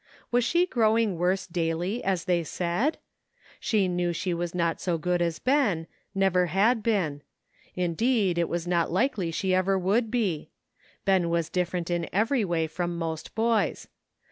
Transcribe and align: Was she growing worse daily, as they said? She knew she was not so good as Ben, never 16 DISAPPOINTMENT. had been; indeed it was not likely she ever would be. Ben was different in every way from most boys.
Was 0.31 0.43
she 0.43 0.65
growing 0.65 1.19
worse 1.19 1.45
daily, 1.45 2.03
as 2.03 2.25
they 2.25 2.43
said? 2.43 2.97
She 3.59 3.87
knew 3.87 4.13
she 4.13 4.33
was 4.33 4.55
not 4.55 4.81
so 4.81 4.97
good 4.97 5.21
as 5.21 5.37
Ben, 5.37 5.85
never 6.15 6.47
16 6.47 6.55
DISAPPOINTMENT. 6.59 6.67
had 6.69 6.83
been; 6.83 7.21
indeed 7.75 8.39
it 8.39 8.49
was 8.49 8.65
not 8.65 8.91
likely 8.91 9.29
she 9.29 9.53
ever 9.53 9.77
would 9.77 10.09
be. 10.09 10.49
Ben 11.05 11.29
was 11.29 11.49
different 11.51 11.91
in 11.91 12.09
every 12.11 12.43
way 12.43 12.65
from 12.65 12.97
most 12.97 13.35
boys. 13.35 13.89